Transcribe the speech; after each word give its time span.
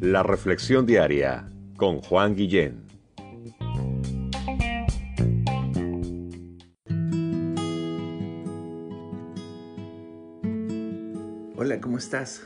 La 0.00 0.22
Reflexión 0.22 0.84
Diaria 0.84 1.48
con 1.76 2.00
Juan 2.00 2.34
Guillén. 2.34 2.82
Hola, 11.56 11.80
¿cómo 11.80 11.98
estás? 11.98 12.42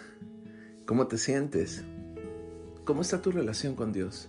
¿Cómo 0.85 1.07
te 1.07 1.17
sientes? 1.17 1.83
¿Cómo 2.85 3.01
está 3.01 3.23
tu 3.23 3.33
relación 3.33 3.75
con 3.75 3.93
Dios? 3.93 4.29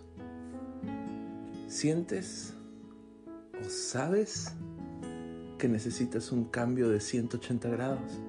¿Sientes 1.68 2.54
o 3.60 3.70
sabes 3.70 4.54
que 5.58 5.68
necesitas 5.68 6.32
un 6.32 6.46
cambio 6.46 6.90
de 6.90 7.02
180 7.02 7.70
grados? 7.70 8.20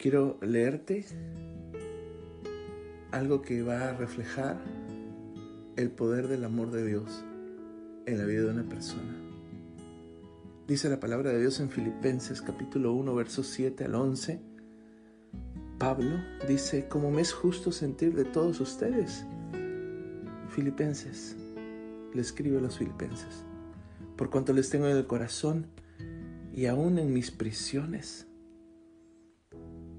Quiero 0.00 0.38
leerte 0.40 1.04
algo 3.10 3.42
que 3.42 3.60
va 3.60 3.90
a 3.90 3.92
reflejar 3.92 4.58
el 5.76 5.90
poder 5.90 6.26
del 6.26 6.44
amor 6.44 6.70
de 6.70 6.86
Dios 6.86 7.22
en 8.06 8.16
la 8.16 8.24
vida 8.24 8.44
de 8.44 8.50
una 8.50 8.66
persona. 8.66 9.14
Dice 10.66 10.88
la 10.88 11.00
palabra 11.00 11.32
de 11.32 11.40
Dios 11.40 11.60
en 11.60 11.68
Filipenses 11.68 12.40
capítulo 12.40 12.94
1 12.94 13.14
versos 13.14 13.48
7 13.48 13.84
al 13.84 13.94
11. 13.94 14.40
Pablo 15.76 16.16
dice, 16.48 16.88
como 16.88 17.10
me 17.10 17.20
es 17.20 17.34
justo 17.34 17.70
sentir 17.70 18.14
de 18.14 18.24
todos 18.24 18.58
ustedes. 18.60 19.26
Filipenses, 20.48 21.36
le 22.14 22.22
escribe 22.22 22.56
a 22.56 22.62
los 22.62 22.78
filipenses, 22.78 23.44
por 24.16 24.30
cuanto 24.30 24.54
les 24.54 24.70
tengo 24.70 24.88
en 24.88 24.96
el 24.96 25.06
corazón 25.06 25.66
y 26.54 26.64
aún 26.64 26.98
en 26.98 27.12
mis 27.12 27.30
prisiones 27.30 28.29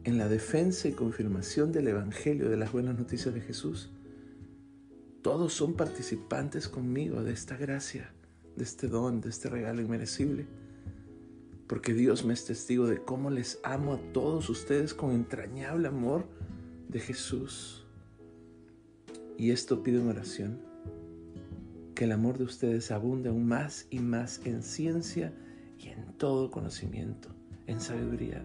en 0.03 0.17
la 0.17 0.27
defensa 0.27 0.87
y 0.87 0.93
confirmación 0.93 1.71
del 1.71 1.87
Evangelio, 1.87 2.49
de 2.49 2.57
las 2.57 2.71
buenas 2.71 2.97
noticias 2.97 3.33
de 3.33 3.41
Jesús. 3.41 3.89
Todos 5.21 5.53
son 5.53 5.73
participantes 5.73 6.67
conmigo 6.67 7.23
de 7.23 7.33
esta 7.33 7.55
gracia, 7.55 8.11
de 8.55 8.63
este 8.63 8.87
don, 8.87 9.21
de 9.21 9.29
este 9.29 9.49
regalo 9.49 9.81
inmerecible. 9.81 10.47
Porque 11.67 11.93
Dios 11.93 12.25
me 12.25 12.33
es 12.33 12.45
testigo 12.45 12.87
de 12.87 13.01
cómo 13.01 13.29
les 13.29 13.59
amo 13.63 13.93
a 13.93 13.99
todos 14.11 14.49
ustedes 14.49 14.93
con 14.93 15.11
entrañable 15.11 15.87
amor 15.87 16.25
de 16.89 16.99
Jesús. 16.99 17.85
Y 19.37 19.51
esto 19.51 19.83
pido 19.83 20.01
en 20.01 20.09
oración, 20.09 20.59
que 21.93 22.05
el 22.05 22.11
amor 22.11 22.39
de 22.39 22.45
ustedes 22.45 22.89
abunde 22.89 23.29
aún 23.29 23.47
más 23.47 23.85
y 23.91 23.99
más 23.99 24.41
en 24.45 24.63
ciencia 24.63 25.31
y 25.77 25.89
en 25.89 26.17
todo 26.17 26.49
conocimiento, 26.49 27.29
en 27.67 27.79
sabiduría 27.79 28.43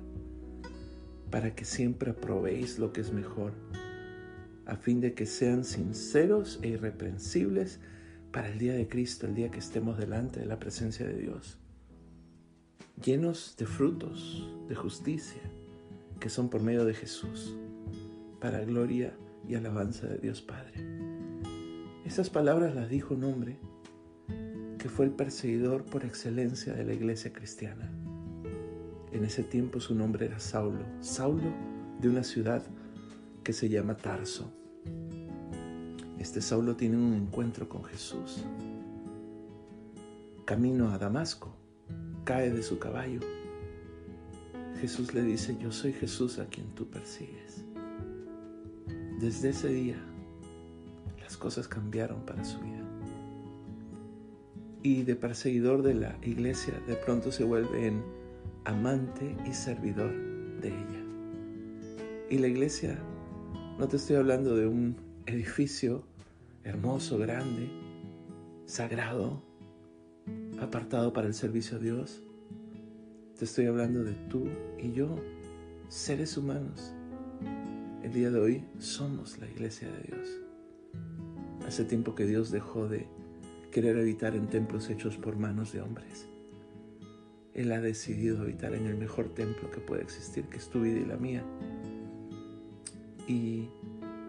para 1.37 1.55
que 1.55 1.67
siempre 1.67 2.13
aprobéis 2.13 2.79
lo 2.79 2.95
que 2.95 3.03
es 3.03 3.13
mejor, 3.13 3.53
a 4.65 4.75
fin 4.75 5.03
de 5.03 5.13
que 5.13 5.27
sean 5.27 5.65
sinceros 5.65 6.59
e 6.63 6.69
irreprensibles 6.69 7.79
para 8.33 8.49
el 8.49 8.59
día 8.59 8.73
de 8.73 8.89
Cristo, 8.89 9.27
el 9.27 9.35
día 9.35 9.51
que 9.51 9.59
estemos 9.59 9.99
delante 9.99 10.41
de 10.41 10.47
la 10.47 10.59
presencia 10.59 11.07
de 11.07 11.13
Dios, 11.13 11.59
llenos 13.05 13.55
de 13.59 13.67
frutos 13.67 14.51
de 14.67 14.75
justicia 14.77 15.43
que 16.21 16.31
son 16.31 16.49
por 16.49 16.63
medio 16.63 16.87
de 16.87 16.95
Jesús, 16.95 17.55
para 18.41 18.65
gloria 18.65 19.13
y 19.47 19.57
alabanza 19.57 20.07
de 20.07 20.17
Dios 20.17 20.41
Padre. 20.41 20.87
Esas 22.07 22.31
palabras 22.31 22.75
las 22.75 22.89
dijo 22.89 23.13
un 23.13 23.25
hombre 23.25 23.59
que 24.79 24.89
fue 24.89 25.05
el 25.05 25.11
perseguidor 25.11 25.85
por 25.85 26.07
excelencia 26.07 26.73
de 26.73 26.85
la 26.87 26.95
iglesia 26.95 27.31
cristiana 27.31 27.93
en 29.17 29.25
ese 29.25 29.43
tiempo 29.43 29.81
su 29.81 29.95
nombre 29.95 30.27
era 30.27 30.39
Saulo, 30.39 30.85
Saulo 31.01 31.51
de 32.01 32.09
una 32.09 32.23
ciudad 32.23 32.63
que 33.43 33.53
se 33.53 33.69
llama 33.69 33.97
Tarso. 33.97 34.53
Este 36.19 36.43
Saulo 36.43 36.77
tiene 36.77 36.97
un 36.97 37.15
encuentro 37.15 37.69
con 37.69 37.83
Jesús. 37.85 38.45
Camino 40.45 40.91
a 40.91 40.99
Damasco, 40.99 41.57
cae 42.25 42.51
de 42.51 42.63
su 42.63 42.79
caballo. 42.79 43.21
Jesús 44.81 45.15
le 45.15 45.23
dice, 45.23 45.57
yo 45.59 45.73
soy 45.73 45.93
Jesús 45.95 46.39
a 46.39 46.47
quien 46.47 46.67
tú 46.75 46.87
persigues. 46.89 47.65
Desde 49.19 49.49
ese 49.49 49.69
día, 49.69 49.97
las 51.21 51.39
cosas 51.39 51.69
cambiaron 51.69 52.21
para 52.27 52.45
su 52.45 52.61
vida. 52.61 52.85
Y 54.83 55.05
de 55.05 55.17
perseguidor 55.17 55.83
de 55.83 55.95
la 55.95 56.19
iglesia, 56.23 56.75
de 56.87 56.97
pronto 56.97 57.33
se 57.33 57.45
vuelve 57.45 57.87
en 57.87 58.26
amante 58.67 59.37
y 59.49 59.55
servidor 59.55 60.13
de 60.61 60.69
ella. 60.69 61.05
Y 62.29 62.39
la 62.39 62.49
iglesia, 62.49 62.99
no 63.79 63.87
te 63.87 63.97
estoy 63.97 64.17
hablando 64.17 64.57
de 64.57 64.67
un 64.67 64.97
edificio 65.27 66.05
hermoso, 66.65 67.17
grande, 67.17 67.71
sagrado, 68.67 69.41
apartado 70.61 71.13
para 71.13 71.29
el 71.29 71.35
servicio 71.35 71.77
a 71.77 71.81
Dios. 71.81 72.25
Te 73.39 73.45
estoy 73.45 73.67
hablando 73.67 74.03
de 74.03 74.15
tú 74.29 74.49
y 74.83 74.93
yo, 74.93 75.15
seres 75.89 76.37
humanos. 76.37 76.93
El 78.03 78.13
día 78.13 78.33
de 78.33 78.41
hoy 78.41 78.65
somos 78.79 79.39
la 79.39 79.47
iglesia 79.47 79.89
de 79.89 80.03
Dios. 80.03 80.29
Hace 81.69 81.85
tiempo 81.85 82.17
que 82.17 82.27
Dios 82.27 82.51
dejó 82.51 82.89
de 82.89 83.07
querer 83.71 83.97
habitar 83.97 84.35
en 84.35 84.49
templos 84.49 84.91
hechos 84.91 85.17
por 85.17 85.37
manos 85.37 85.73
de 85.73 85.83
hombres 85.83 86.29
él 87.57 87.73
ha 87.73 87.81
decidido 87.81 88.43
habitar 88.43 88.75
en 88.75 88.85
el 88.85 88.99
mejor 88.99 89.31
templo 89.31 89.71
que 89.71 89.81
puede 89.81 90.03
existir, 90.03 90.45
que 90.45 90.59
es 90.59 90.69
tu 90.69 90.83
vida 90.83 90.99
y 90.99 91.07
la 91.07 91.17
mía. 91.17 91.43
Y 93.27 93.71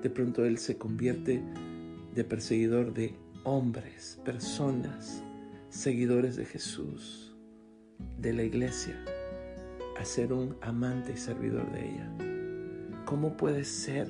de 0.02 0.10
pronto 0.10 0.46
Él 0.46 0.58
se 0.58 0.78
convierte 0.78 1.44
de 2.16 2.24
perseguidor 2.24 2.94
de 2.94 3.16
hombres, 3.44 4.18
personas, 4.24 5.22
seguidores 5.70 6.38
de 6.38 6.46
Jesús, 6.46 7.36
de 8.18 8.32
la 8.32 8.44
iglesia, 8.44 8.96
a 10.00 10.06
ser 10.06 10.32
un 10.32 10.56
amante 10.62 11.12
y 11.12 11.18
servidor 11.18 11.70
de 11.74 11.86
ella. 11.86 12.10
¿Cómo 13.04 13.36
puede 13.36 13.66
ser 13.66 14.08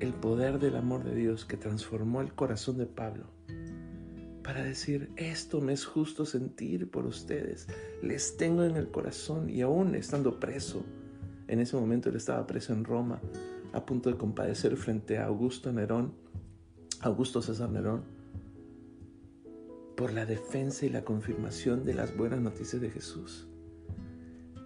el 0.00 0.14
poder 0.14 0.58
del 0.58 0.74
amor 0.74 1.04
de 1.04 1.14
Dios 1.14 1.44
que 1.44 1.56
transformó 1.56 2.22
el 2.22 2.34
corazón 2.34 2.76
de 2.76 2.86
Pablo? 2.86 3.26
Para 4.42 4.62
decir, 4.64 5.10
esto 5.16 5.60
me 5.60 5.72
es 5.72 5.84
justo 5.84 6.24
sentir 6.24 6.90
por 6.90 7.06
ustedes, 7.06 7.68
les 8.02 8.36
tengo 8.36 8.64
en 8.64 8.76
el 8.76 8.90
corazón 8.90 9.50
y 9.50 9.60
aún 9.60 9.94
estando 9.94 10.40
preso, 10.40 10.84
en 11.48 11.60
ese 11.60 11.76
momento 11.76 12.08
él 12.08 12.16
estaba 12.16 12.46
preso 12.46 12.72
en 12.72 12.84
Roma, 12.84 13.20
a 13.72 13.84
punto 13.84 14.10
de 14.10 14.16
compadecer 14.16 14.76
frente 14.76 15.18
a 15.18 15.26
Augusto 15.26 15.72
Nerón, 15.72 16.14
Augusto 17.00 17.42
César 17.42 17.70
Nerón, 17.70 18.04
por 19.96 20.12
la 20.12 20.26
defensa 20.26 20.86
y 20.86 20.88
la 20.88 21.04
confirmación 21.04 21.84
de 21.84 21.94
las 21.94 22.16
buenas 22.16 22.40
noticias 22.40 22.80
de 22.80 22.90
Jesús. 22.90 23.48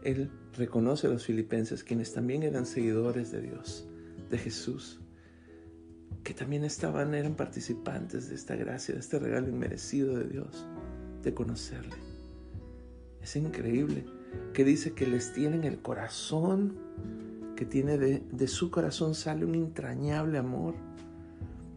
Él 0.04 0.30
reconoce 0.52 1.06
a 1.06 1.10
los 1.10 1.24
filipenses, 1.24 1.82
quienes 1.82 2.12
también 2.12 2.42
eran 2.42 2.66
seguidores 2.66 3.32
de 3.32 3.40
Dios, 3.40 3.88
de 4.30 4.38
Jesús, 4.38 5.00
que 6.24 6.32
también 6.32 6.64
estaban, 6.64 7.14
eran 7.14 7.34
participantes 7.34 8.30
de 8.30 8.34
esta 8.34 8.56
gracia, 8.56 8.94
de 8.94 9.00
este 9.00 9.18
regalo 9.18 9.48
inmerecido 9.48 10.16
de 10.16 10.24
Dios, 10.24 10.66
de 11.22 11.34
conocerle. 11.34 11.96
Es 13.22 13.36
increíble 13.36 14.06
que 14.54 14.64
dice 14.64 14.94
que 14.94 15.06
les 15.06 15.34
tiene 15.34 15.56
en 15.56 15.64
el 15.64 15.80
corazón, 15.80 16.76
que 17.56 17.66
tiene 17.66 17.98
de, 17.98 18.22
de 18.32 18.48
su 18.48 18.70
corazón 18.70 19.14
sale 19.14 19.44
un 19.44 19.54
entrañable 19.54 20.38
amor 20.38 20.74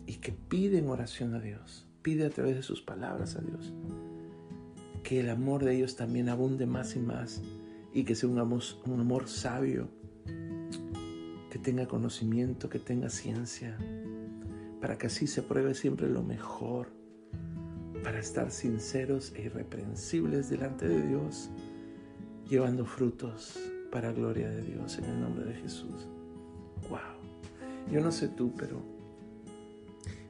y 0.06 0.16
que 0.16 0.32
pide 0.32 0.80
en 0.80 0.90
oración 0.90 1.36
a 1.36 1.40
Dios, 1.40 1.86
pide 2.02 2.26
a 2.26 2.30
través 2.30 2.56
de 2.56 2.64
sus 2.64 2.82
palabras 2.82 3.36
a 3.36 3.42
Dios, 3.42 3.74
que 5.04 5.20
el 5.20 5.30
amor 5.30 5.66
de 5.66 5.76
ellos 5.76 5.98
también 5.98 6.30
abunde 6.30 6.66
más 6.66 6.96
y 6.96 7.00
más 7.00 7.42
y 7.94 8.06
que 8.06 8.16
sea 8.16 8.30
un 8.30 8.40
amor, 8.40 8.62
un 8.86 9.02
amor 9.02 9.28
sabio, 9.28 9.90
que 11.52 11.60
tenga 11.60 11.88
conocimiento, 11.88 12.70
que 12.70 12.80
tenga 12.80 13.10
ciencia, 13.10 13.78
para 14.82 14.98
que 14.98 15.08
así 15.08 15.28
se 15.28 15.42
pruebe 15.42 15.74
siempre 15.74 16.08
lo 16.08 16.24
mejor, 16.24 16.88
para 18.04 18.20
estar 18.20 18.52
sinceros 18.52 19.34
e 19.36 19.44
irreprensibles 19.44 20.50
delante 20.50 20.88
de 20.88 21.02
Dios, 21.02 21.50
llevando 22.48 22.86
frutos 22.86 23.60
para 23.92 24.12
gloria 24.12 24.50
de 24.50 24.62
Dios 24.62 24.98
en 25.00 25.06
el 25.06 25.20
nombre 25.20 25.46
de 25.46 25.56
Jesús. 25.56 26.08
Wow. 26.90 27.00
Yo 27.92 28.02
no 28.02 28.12
sé 28.12 28.28
tú, 28.28 28.54
pero 28.56 28.82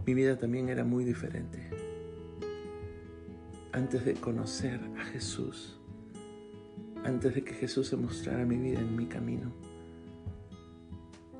mi 0.06 0.14
vida 0.14 0.38
también 0.38 0.70
era 0.70 0.84
muy 0.84 1.04
diferente. 1.04 1.70
Antes 3.74 4.06
de 4.06 4.14
conocer 4.14 4.80
a 4.98 5.04
Jesús, 5.06 5.78
antes 7.04 7.36
de 7.36 7.44
que 7.44 7.54
Jesús 7.54 7.88
se 7.88 7.98
mostrara 7.98 8.46
mi 8.46 8.58
vida 8.58 8.80
en 8.80 8.96
mi 8.96 9.08
camino, 9.08 9.52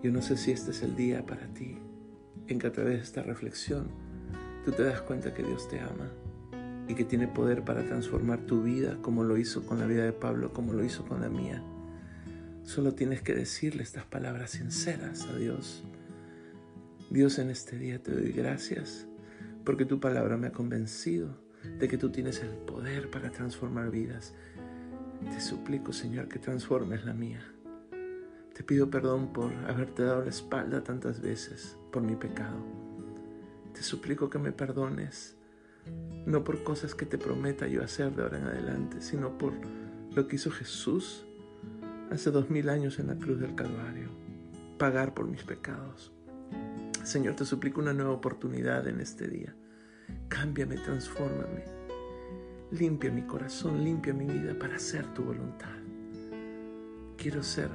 yo 0.04 0.12
no 0.12 0.22
sé 0.22 0.38
si 0.38 0.52
este 0.52 0.72
es 0.72 0.84
el 0.84 0.96
día 0.96 1.26
para 1.26 1.48
ti 1.54 1.80
en 2.48 2.60
que 2.60 2.68
a 2.68 2.72
través 2.72 2.98
de 2.98 3.04
esta 3.04 3.24
reflexión 3.24 3.88
tú 4.66 4.72
te 4.72 4.84
das 4.84 5.02
cuenta 5.02 5.34
que 5.34 5.44
Dios 5.44 5.68
te 5.70 5.80
ama 5.80 6.10
y 6.88 6.96
que 6.96 7.04
tiene 7.04 7.28
poder 7.28 7.64
para 7.64 7.86
transformar 7.86 8.40
tu 8.42 8.64
vida 8.64 8.98
como 9.02 9.24
lo 9.24 9.38
hizo 9.38 9.66
con 9.66 9.80
la 9.80 9.86
vida 9.86 10.04
de 10.04 10.14
Pablo, 10.14 10.54
como 10.54 10.74
lo 10.74 10.84
hizo 10.84 11.06
con 11.06 11.22
la 11.22 11.30
mía. 11.30 11.62
Solo 12.64 12.94
tienes 12.94 13.22
que 13.22 13.34
decirle 13.34 13.84
estas 13.84 14.06
palabras 14.06 14.52
sinceras 14.52 15.26
a 15.28 15.38
Dios. 15.38 15.84
Dios, 17.10 17.40
en 17.40 17.50
este 17.50 17.78
día 17.78 18.02
te 18.02 18.12
doy 18.12 18.32
gracias 18.32 19.08
porque 19.64 19.86
tu 19.86 20.00
palabra 20.00 20.38
me 20.38 20.48
ha 20.48 20.52
convencido 20.52 21.38
de 21.80 21.88
que 21.88 21.98
tú 21.98 22.10
tienes 22.10 22.42
el 22.42 22.50
poder 22.50 23.10
para 23.10 23.32
transformar 23.32 23.92
vidas. 23.92 24.34
Te 25.32 25.42
suplico, 25.42 25.94
Señor, 25.94 26.28
que 26.28 26.40
transformes 26.40 27.06
la 27.06 27.14
mía. 27.14 27.42
Te 28.54 28.64
pido 28.64 28.90
perdón 28.90 29.34
por 29.34 29.54
haberte 29.68 30.04
dado 30.04 30.24
la 30.24 30.30
espalda 30.30 30.84
tantas 30.84 31.22
veces 31.22 31.77
por 31.92 32.02
mi 32.02 32.16
pecado. 32.16 32.58
Te 33.74 33.82
suplico 33.82 34.30
que 34.30 34.40
me 34.40 34.52
perdones, 34.52 35.36
no 36.26 36.44
por 36.44 36.64
cosas 36.64 36.96
que 36.96 37.06
te 37.06 37.18
prometa 37.18 37.68
yo 37.68 37.84
hacer 37.84 38.16
de 38.16 38.24
ahora 38.24 38.40
en 38.40 38.46
adelante, 38.46 39.02
sino 39.02 39.38
por 39.38 39.54
lo 40.14 40.28
que 40.28 40.36
hizo 40.36 40.52
Jesús 40.52 41.26
hace 42.12 42.32
dos 42.32 42.50
mil 42.50 42.70
años 42.70 43.00
en 43.00 43.08
la 43.08 43.16
cruz 43.16 43.40
del 43.40 43.56
Calvario, 43.56 44.10
pagar 44.78 45.14
por 45.14 45.28
mis 45.28 45.44
pecados. 45.44 46.12
Señor, 47.04 47.36
te 47.36 47.46
suplico 47.46 47.80
una 47.80 47.94
nueva 47.94 48.12
oportunidad 48.12 48.88
en 48.88 49.00
este 49.00 49.28
día. 49.28 49.56
Cámbiame, 50.28 50.76
transfórmame. 50.76 51.64
Limpia 52.72 53.12
mi 53.12 53.22
corazón, 53.22 53.84
limpia 53.84 54.14
mi 54.14 54.26
vida 54.26 54.58
para 54.60 54.76
hacer 54.76 55.06
tu 55.14 55.24
voluntad. 55.24 55.78
Quiero 57.16 57.44
ser 57.44 57.70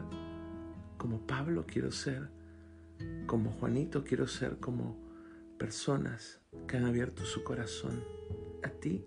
como 0.99 1.26
Pablo, 1.26 1.64
quiero 1.67 1.91
ser 1.91 2.29
como 3.26 3.52
Juanito, 3.52 4.04
quiero 4.04 4.26
ser 4.26 4.58
como 4.58 4.99
personas 5.58 6.40
que 6.66 6.76
han 6.76 6.84
abierto 6.84 7.25
su 7.25 7.44
corazón 7.44 8.02
a 8.62 8.69
ti 8.69 9.04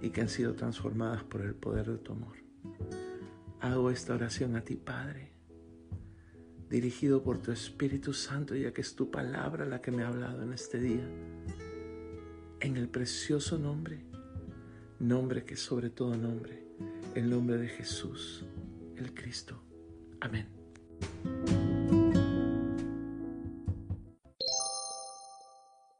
y 0.00 0.10
que 0.10 0.20
han 0.20 0.28
sido 0.28 0.54
transformadas 0.54 1.24
por 1.24 1.42
el 1.42 1.54
poder 1.54 1.90
de 1.90 1.98
tu 1.98 2.12
amor 2.12 2.48
hago 3.60 3.90
esta 3.90 4.14
oración 4.14 4.56
a 4.56 4.62
ti, 4.62 4.76
Padre, 4.76 5.32
dirigido 6.68 7.22
por 7.22 7.38
tu 7.38 7.52
Espíritu 7.52 8.12
Santo, 8.12 8.54
ya 8.54 8.72
que 8.72 8.80
es 8.80 8.94
tu 8.94 9.10
palabra 9.10 9.64
la 9.64 9.80
que 9.80 9.90
me 9.90 10.04
ha 10.04 10.08
hablado 10.08 10.42
en 10.42 10.52
este 10.52 10.78
día, 10.78 11.08
en 12.60 12.76
el 12.76 12.88
precioso 12.88 13.58
nombre, 13.58 14.04
nombre 14.98 15.44
que 15.44 15.56
sobre 15.56 15.90
todo 15.90 16.16
nombre, 16.16 16.66
el 17.14 17.30
nombre 17.30 17.56
de 17.56 17.68
Jesús, 17.68 18.44
el 18.96 19.14
Cristo. 19.14 19.62
Amén. 20.20 20.46